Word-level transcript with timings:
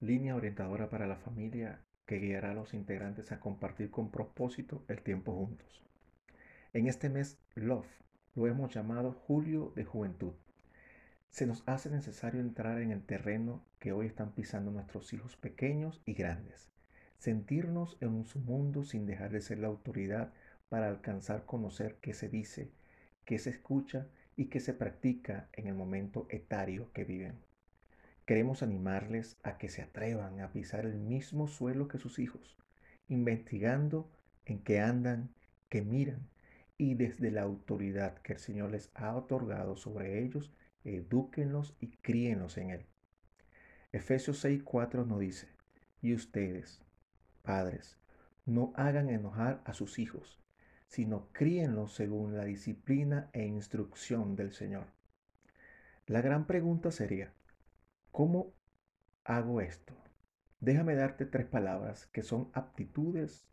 línea 0.00 0.34
orientadora 0.34 0.88
para 0.88 1.06
la 1.06 1.16
familia 1.16 1.80
que 2.06 2.18
guiará 2.18 2.52
a 2.52 2.54
los 2.54 2.72
integrantes 2.72 3.32
a 3.32 3.40
compartir 3.40 3.90
con 3.90 4.10
propósito 4.10 4.82
el 4.88 5.02
tiempo 5.02 5.34
juntos. 5.34 5.84
En 6.72 6.86
este 6.86 7.10
mes 7.10 7.38
Love 7.54 7.86
lo 8.34 8.46
hemos 8.46 8.72
llamado 8.72 9.12
Julio 9.12 9.72
de 9.76 9.84
Juventud. 9.84 10.32
Se 11.28 11.46
nos 11.46 11.62
hace 11.66 11.90
necesario 11.90 12.40
entrar 12.40 12.80
en 12.80 12.92
el 12.92 13.04
terreno 13.04 13.62
que 13.78 13.92
hoy 13.92 14.06
están 14.06 14.32
pisando 14.32 14.70
nuestros 14.70 15.12
hijos 15.12 15.36
pequeños 15.36 16.00
y 16.06 16.14
grandes, 16.14 16.70
sentirnos 17.18 17.98
en 18.00 18.24
su 18.24 18.40
mundo 18.40 18.84
sin 18.84 19.04
dejar 19.04 19.30
de 19.30 19.42
ser 19.42 19.58
la 19.58 19.68
autoridad 19.68 20.32
para 20.70 20.88
alcanzar 20.88 21.44
conocer 21.44 21.98
qué 22.00 22.14
se 22.14 22.28
dice, 22.28 22.70
qué 23.26 23.38
se 23.38 23.50
escucha 23.50 24.06
y 24.36 24.46
qué 24.46 24.60
se 24.60 24.72
practica 24.72 25.48
en 25.52 25.66
el 25.66 25.74
momento 25.74 26.26
etario 26.30 26.90
que 26.92 27.04
viven. 27.04 27.49
Queremos 28.30 28.62
animarles 28.62 29.36
a 29.42 29.58
que 29.58 29.68
se 29.68 29.82
atrevan 29.82 30.38
a 30.38 30.52
pisar 30.52 30.86
el 30.86 31.00
mismo 31.00 31.48
suelo 31.48 31.88
que 31.88 31.98
sus 31.98 32.20
hijos, 32.20 32.56
investigando 33.08 34.08
en 34.44 34.62
qué 34.62 34.78
andan, 34.78 35.34
qué 35.68 35.82
miran, 35.82 36.28
y 36.78 36.94
desde 36.94 37.32
la 37.32 37.42
autoridad 37.42 38.18
que 38.18 38.34
el 38.34 38.38
Señor 38.38 38.70
les 38.70 38.92
ha 38.94 39.16
otorgado 39.16 39.74
sobre 39.74 40.22
ellos, 40.22 40.54
edúquenlos 40.84 41.74
y 41.80 41.88
críenlos 41.88 42.56
en 42.56 42.70
Él. 42.70 42.86
Efesios 43.90 44.44
6:4 44.44 45.04
nos 45.04 45.18
dice, 45.18 45.48
y 46.00 46.14
ustedes, 46.14 46.80
padres, 47.42 47.98
no 48.46 48.72
hagan 48.76 49.10
enojar 49.10 49.60
a 49.64 49.74
sus 49.74 49.98
hijos, 49.98 50.40
sino 50.86 51.26
críenlos 51.32 51.94
según 51.94 52.36
la 52.36 52.44
disciplina 52.44 53.28
e 53.32 53.44
instrucción 53.44 54.36
del 54.36 54.52
Señor. 54.52 54.86
La 56.06 56.20
gran 56.20 56.46
pregunta 56.46 56.92
sería, 56.92 57.32
¿Cómo 58.12 58.52
hago 59.22 59.60
esto? 59.60 59.94
Déjame 60.58 60.96
darte 60.96 61.26
tres 61.26 61.46
palabras 61.46 62.06
que 62.08 62.24
son 62.24 62.50
aptitudes 62.54 63.46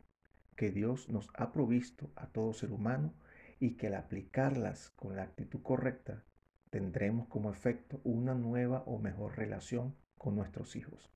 que 0.56 0.72
Dios 0.72 1.08
nos 1.08 1.30
ha 1.34 1.52
provisto 1.52 2.10
a 2.16 2.26
todo 2.26 2.52
ser 2.52 2.72
humano 2.72 3.14
y 3.60 3.76
que 3.76 3.86
al 3.86 3.94
aplicarlas 3.94 4.90
con 4.90 5.14
la 5.14 5.22
actitud 5.22 5.62
correcta 5.62 6.24
tendremos 6.70 7.28
como 7.28 7.52
efecto 7.52 8.00
una 8.02 8.34
nueva 8.34 8.82
o 8.86 8.98
mejor 8.98 9.38
relación 9.38 9.94
con 10.18 10.34
nuestros 10.34 10.74
hijos. 10.74 11.08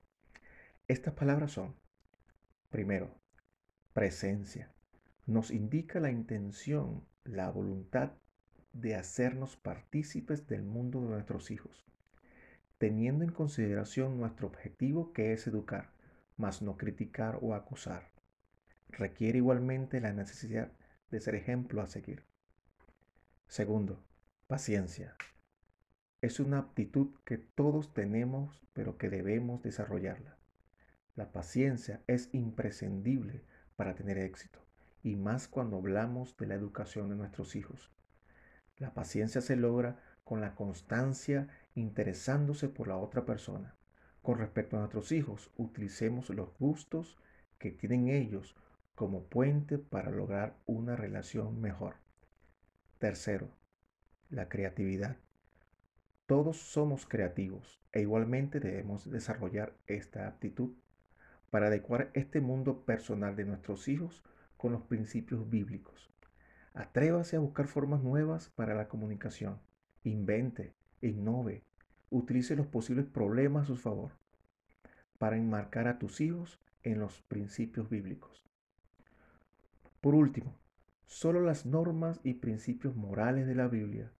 Estas 0.87 1.15
palabras 1.15 1.51
son, 1.51 1.75
primero, 2.71 3.21
presencia. 3.93 4.73
Nos 5.27 5.51
indica 5.51 5.99
la 5.99 6.13
intención, 6.13 7.05
la 7.25 7.51
voluntad 7.51 8.13
de 8.73 8.95
hacernos 8.95 9.57
partícipes 9.57 10.47
del 10.47 10.63
mundo 10.63 11.01
de 11.01 11.09
nuestros 11.09 11.51
hijos 11.51 11.92
teniendo 12.83 13.23
en 13.23 13.31
consideración 13.31 14.19
nuestro 14.19 14.49
objetivo 14.49 15.13
que 15.13 15.33
es 15.33 15.47
educar, 15.47 15.93
mas 16.37 16.63
no 16.63 16.77
criticar 16.77 17.39
o 17.41 17.55
acusar. 17.55 18.11
Requiere 18.89 19.39
igualmente 19.39 20.01
la 20.01 20.13
necesidad 20.13 20.73
de 21.09 21.21
ser 21.21 21.37
ejemplo 21.37 21.81
a 21.81 21.87
seguir. 21.87 22.25
Segundo, 23.47 24.03
paciencia. 24.49 25.15
Es 26.23 26.41
una 26.41 26.59
aptitud 26.59 27.15
que 27.25 27.39
todos 27.39 27.95
tenemos, 27.95 28.61
pero 28.73 28.99
que 28.99 29.11
debemos 29.11 29.63
desarrollarla. 29.63 30.37
La 31.15 31.31
paciencia 31.31 32.03
es 32.09 32.31
imprescindible 32.33 33.45
para 33.77 33.95
tener 33.95 34.19
éxito, 34.19 34.59
y 35.05 35.15
más 35.15 35.47
cuando 35.47 35.77
hablamos 35.77 36.37
de 36.37 36.49
la 36.49 36.55
educación 36.55 37.11
de 37.11 37.15
nuestros 37.15 37.55
hijos. 37.55 37.93
La 38.77 38.93
paciencia 38.93 39.41
se 39.41 39.55
logra 39.55 40.03
con 40.25 40.41
la 40.41 40.57
constancia 40.57 41.47
interesándose 41.75 42.69
por 42.69 42.89
la 42.89 42.97
otra 42.97 43.25
persona. 43.25 43.77
Con 44.23 44.39
respecto 44.39 44.77
a 44.77 44.81
nuestros 44.81 45.11
hijos, 45.13 45.51
utilicemos 45.57 46.31
los 46.31 46.57
gustos 46.59 47.19
que 47.59 47.71
tienen 47.71 48.09
ellos 48.09 48.57
como 48.95 49.25
puente 49.25 49.79
para 49.79 50.11
lograr 50.11 50.57
una 50.67 50.97
relación 50.97 51.61
mejor. 51.61 51.97
Tercero, 52.99 53.49
la 54.31 54.49
creatividad. 54.49 55.17
Todos 56.27 56.57
somos 56.59 57.05
creativos 57.07 57.83
e 57.93 58.01
igualmente 58.01 58.61
debemos 58.61 59.11
desarrollar 59.11 59.75
esta 59.87 60.29
aptitud 60.29 60.73
para 61.51 61.67
adecuar 61.67 62.11
este 62.15 62.41
mundo 62.41 62.85
personal 62.85 63.37
de 63.37 63.45
nuestros 63.45 63.89
hijos 63.89 64.23
con 64.57 64.73
los 64.73 64.83
principios 64.83 65.51
bíblicos. 65.51 66.11
Atrévase 66.75 67.37
a 67.37 67.41
buscar 67.41 67.67
formas 67.67 68.03
nuevas 68.03 68.49
para 68.51 68.75
la 68.75 68.89
comunicación. 68.89 69.61
Invente, 70.05 70.75
innove, 71.03 71.65
utilice 72.11 72.57
los 72.57 72.67
posibles 72.67 73.07
problemas 73.07 73.65
a 73.65 73.67
su 73.67 73.77
favor 73.77 74.13
para 75.19 75.37
enmarcar 75.37 75.87
a 75.89 75.99
tus 75.99 76.21
hijos 76.21 76.61
en 76.83 76.99
los 76.99 77.23
principios 77.23 77.89
bíblicos. 77.89 78.45
Por 80.01 80.15
último, 80.15 80.59
solo 81.07 81.43
las 81.43 81.65
normas 81.65 82.21
y 82.25 82.35
principios 82.35 82.97
morales 82.97 83.47
de 83.47 83.55
la 83.55 83.69
Biblia, 83.69 84.13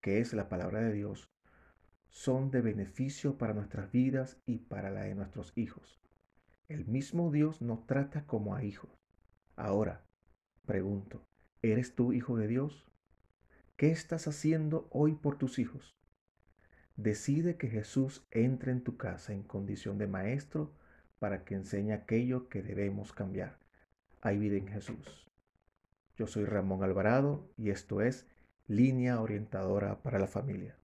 que 0.00 0.20
es 0.20 0.32
la 0.32 0.48
palabra 0.48 0.80
de 0.80 0.92
Dios, 0.92 1.30
son 2.08 2.50
de 2.50 2.60
beneficio 2.60 3.38
para 3.38 3.54
nuestras 3.54 3.92
vidas 3.92 4.40
y 4.46 4.58
para 4.58 4.90
la 4.90 5.02
de 5.02 5.14
nuestros 5.14 5.52
hijos. 5.56 6.00
El 6.68 6.86
mismo 6.86 7.30
Dios 7.30 7.62
nos 7.62 7.86
trata 7.86 8.26
como 8.26 8.54
a 8.54 8.64
hijos. 8.64 8.90
Ahora, 9.54 10.04
pregunto, 10.66 11.24
¿eres 11.62 11.94
tú 11.94 12.12
hijo 12.12 12.36
de 12.36 12.48
Dios? 12.48 12.90
¿Qué 13.76 13.90
estás 13.90 14.26
haciendo 14.26 14.88
hoy 14.90 15.14
por 15.14 15.38
tus 15.38 15.58
hijos? 15.58 15.96
Decide 16.98 17.56
que 17.56 17.68
Jesús 17.68 18.26
entre 18.32 18.72
en 18.72 18.82
tu 18.82 18.96
casa 18.96 19.32
en 19.32 19.44
condición 19.44 19.98
de 19.98 20.08
maestro 20.08 20.72
para 21.20 21.44
que 21.44 21.54
enseñe 21.54 21.92
aquello 21.92 22.48
que 22.48 22.60
debemos 22.60 23.12
cambiar. 23.12 23.56
Hay 24.20 24.36
vida 24.36 24.56
en 24.56 24.66
Jesús. 24.66 25.30
Yo 26.16 26.26
soy 26.26 26.44
Ramón 26.44 26.82
Alvarado 26.82 27.48
y 27.56 27.70
esto 27.70 28.02
es 28.02 28.26
Línea 28.66 29.20
Orientadora 29.20 30.02
para 30.02 30.18
la 30.18 30.26
Familia. 30.26 30.77